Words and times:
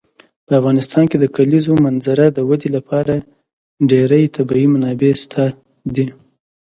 په 0.45 0.51
افغانستان 0.59 1.03
کې 1.09 1.17
د 1.19 1.25
کلیزو 1.35 1.73
منظره 1.85 2.25
د 2.31 2.39
ودې 2.49 2.69
لپاره 2.77 3.13
ډېرې 3.91 4.21
طبیعي 4.35 4.65
منابع 4.73 5.11
شته 5.21 5.43
دي. 5.95 6.05